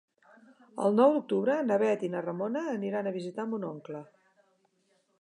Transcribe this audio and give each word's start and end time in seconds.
El 0.85 0.97
nou 0.99 1.13
d'octubre 1.17 1.59
na 1.67 1.77
Bet 1.85 2.07
i 2.07 2.11
na 2.15 2.23
Ramona 2.29 2.65
aniran 2.75 3.11
a 3.13 3.17
visitar 3.21 3.49
mon 3.55 3.71
oncle. 3.73 4.07